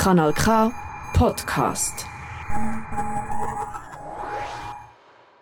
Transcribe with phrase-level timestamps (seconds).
[0.00, 0.72] Kanal K
[1.12, 2.06] Podcast.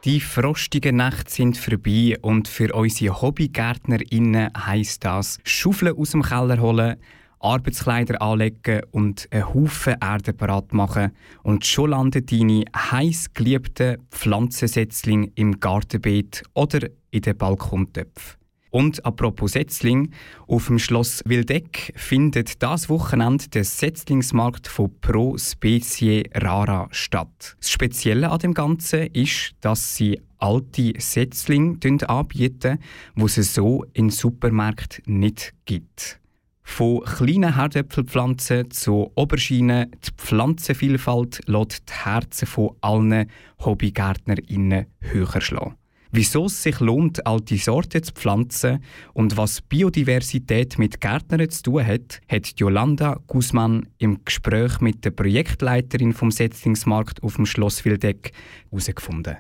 [0.05, 6.61] Die frostigen Nächte sind vorbei und für unsere HobbygärtnerInnen heisst das Schaufeln aus dem Keller
[6.61, 6.97] holen,
[7.39, 11.13] Arbeitskleider anlegen und einen Haufen Erde parat machen.
[11.45, 18.39] Und schon landen deine heiß geliebten Pflanzensetzlinge im Gartenbeet oder in den Balkontöpfen.
[18.71, 20.11] Und apropos Setzling,
[20.47, 27.57] auf dem Schloss Wildeck findet das Wochenende der Setzlingsmarkt von Pro Specie Rara statt.
[27.61, 31.79] Das Spezielle an dem Ganzen ist, dass sie alte Setzlinge
[32.09, 32.79] anbieten,
[33.15, 36.21] wo es so in Supermärkten nicht gibt.
[36.63, 45.77] Von kleinen Herdöpfelpflanzen zu Oberschienen, die Pflanzenvielfalt lässt die Herzen von allen HobbygärtnerInnen höher schlagen.
[46.11, 51.87] Wieso es sich lohnt, alte Sorten zu pflanzen und was Biodiversität mit Gärtnern zu tun
[51.87, 58.33] hat, hat Jolanda Guzman im Gespräch mit der Projektleiterin vom Setzlingsmarkt auf dem Schloss Wildeck
[58.71, 59.37] herausgefunden.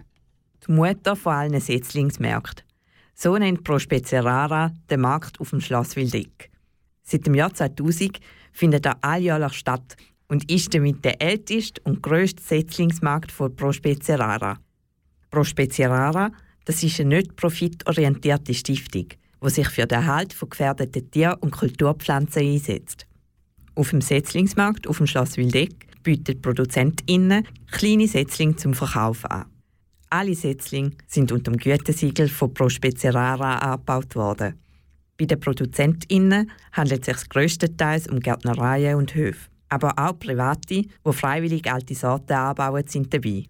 [0.66, 2.66] Die Mutter von allen Setzlingsmärkten.
[3.14, 3.78] So nennt Pro
[4.12, 6.50] Rara den Markt auf dem Schloss Wildeck.
[7.02, 8.20] Seit dem Jahr 2000
[8.52, 9.96] findet er alljährlich statt
[10.28, 13.72] und ist damit der älteste und grösste Setzlingsmarkt von Pro
[14.10, 14.58] Rara.
[16.68, 19.06] Das ist eine nicht profitorientierte Stiftung,
[19.42, 23.06] die sich für den Erhalt von gefährdeten Tier- und Kulturpflanzen einsetzt.
[23.74, 29.46] Auf dem Setzlingsmarkt auf dem Schloss Wildeck bieten ProduzentInnen kleine Setzlinge zum Verkauf an.
[30.10, 32.68] Alle Setzlinge sind unter dem Gütesiegel von Pro
[33.04, 34.60] Rara angebaut worden.
[35.16, 39.48] Bei den ProduzentInnen handelt es sich größtenteils um Gärtnereien und Höfe.
[39.70, 43.44] Aber auch Private, die freiwillig alte Sorten anbauen, sind dabei.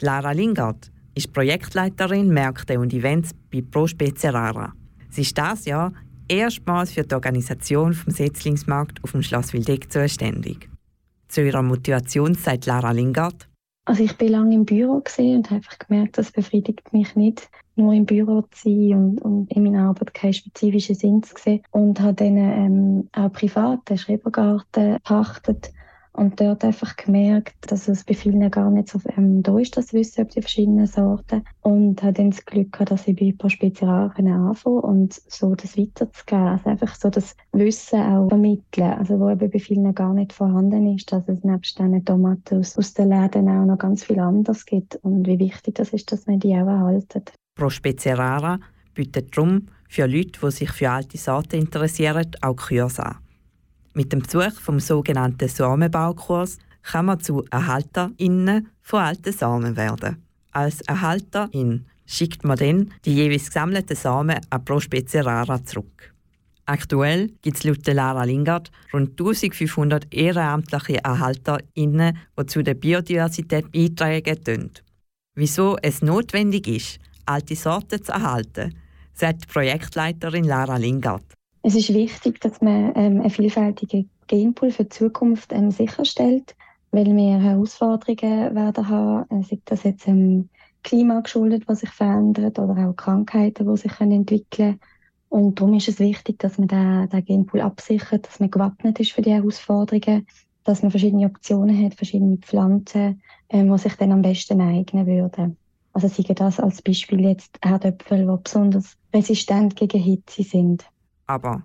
[0.00, 3.86] Lara Lingard ist Projektleiterin Märkte und Events bei Pro
[4.24, 4.72] Rara.
[5.10, 5.92] Sie ist dieses Jahr
[6.28, 10.68] erstmals für die Organisation vom Setzlingsmarkt auf dem Schloss Wildeck zuständig.
[11.28, 13.48] Zu ihrer Motivation sagt Lara Lingard.
[13.84, 17.92] Also ich war lange im Büro und habe einfach gemerkt, das befriedigt mich nicht, nur
[17.92, 21.62] im Büro zu sein und, und in meiner Arbeit keinen spezifischen Sinn zu sehen.
[21.72, 25.72] Und habe dann ähm, auch privat den Schrebergarten gepachtet
[26.14, 29.92] und dort einfach gemerkt, dass es bei vielen gar nicht so ähm, da ist, das
[29.92, 31.44] Wissen über die verschiedenen Sorten.
[31.62, 35.54] Und habe dann das Glück gehabt, dass ich bei ein paar Spezialaren anfangen und so
[35.54, 36.48] das weiterzugeben.
[36.48, 38.92] Also einfach so das Wissen auch vermitteln.
[38.92, 42.76] Also wo eben bei vielen gar nicht vorhanden ist, dass es nebst diesen Tomaten aus,
[42.76, 44.96] aus den Läden auch noch ganz viel anderes gibt.
[44.96, 47.22] Und wie wichtig das ist, dass man die auch erhalten.
[47.54, 48.58] Pro Spezialara
[48.94, 53.21] bietet darum für Leute, die sich für alte Sorten interessieren, auch Kurse an.
[53.94, 60.22] Mit dem Besuch vom sogenannten Samenbaukurs kann man zu ErhalterInnen von alten Samen werden.
[60.50, 66.12] Als Erhalterin schickt man dann die jeweils gesammelten Samen an Pro Spezie Rara zurück.
[66.64, 74.70] Aktuell gibt es laut Lara Lingard rund 1500 ehrenamtliche ErhalterInnen, die zu der Biodiversität beitragen.
[75.34, 78.74] Wieso es notwendig ist, alte Sorten zu erhalten,
[79.12, 81.24] sagt die Projektleiterin Lara Lingard.
[81.64, 86.56] Es ist wichtig, dass man ähm, einen vielfältigen Genpool für die Zukunft ähm, sicherstellt,
[86.90, 90.48] weil wir Herausforderungen werden haben, äh, sei das jetzt ähm,
[90.82, 94.80] Klima geschuldet, was sich verändert, oder auch Krankheiten, die sich können entwickeln
[95.28, 99.12] Und darum ist es wichtig, dass man den, den Genpool absichert, dass man gewappnet ist
[99.12, 100.26] für die Herausforderungen,
[100.64, 105.56] dass man verschiedene Optionen hat, verschiedene Pflanzen, ähm, die sich dann am besten eignen würden.
[105.92, 110.84] Also sehe das als Beispiel jetzt Erdöpfel, die besonders resistent gegen Hitze sind.
[111.32, 111.62] Aber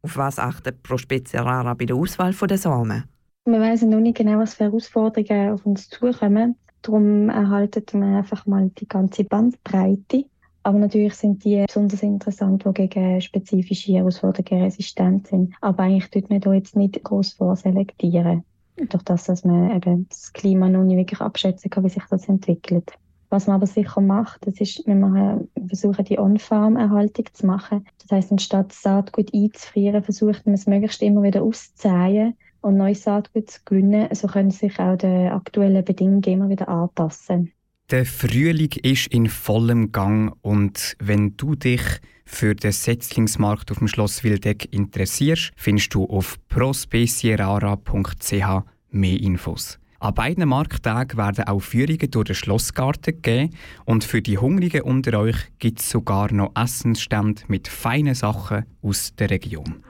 [0.00, 0.96] auf was achtet Pro
[1.34, 3.04] Rara bei der Auswahl der Samen?
[3.44, 6.56] Wir wissen noch nicht genau, was für Herausforderungen auf uns zukommen.
[6.80, 10.24] Darum erhalten wir einfach mal die ganze Bandbreite.
[10.62, 15.52] Aber natürlich sind die besonders interessant, die gegen spezifische Herausforderungen resistent sind.
[15.60, 18.44] Aber eigentlich tut man da jetzt nicht groß vorselektieren.
[18.76, 22.28] Durch das, dass man eben das Klima noch nicht wirklich abschätzen kann, wie sich das
[22.30, 22.92] entwickelt.
[23.32, 27.86] Was man aber sicher macht, das ist, wir machen, versuchen die On-Farm-Erhaltung zu machen.
[28.02, 33.50] Das heißt, anstatt Saatgut einzufrieren, versucht man es möglichst immer wieder auszuzählen und neues Saatgut
[33.50, 34.14] zu gewinnen.
[34.14, 37.52] So können sich auch die aktuellen Bedingungen immer wieder anpassen.
[37.90, 41.80] Der Frühling ist in vollem Gang und wenn du dich
[42.26, 49.78] für den Setzlingsmarkt auf dem Schloss Wildeck interessierst, findest du auf prospecierara.ch mehr Infos.
[50.02, 53.54] An beiden Markttagen werden auch Führungen durch den Schlossgarten gegeben
[53.84, 59.14] und für die Hungrigen unter euch gibt es sogar noch Essensstände mit feinen Sachen aus
[59.14, 59.84] der Region.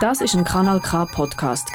[0.00, 1.70] Das ist ein Kanal K Podcast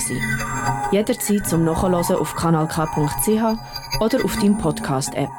[0.92, 5.30] Jederzeit zum Nachhören auf kanalk.ch oder auf deinem Podcast App.